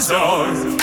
Dime 0.00 0.77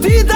vida. 0.00 0.35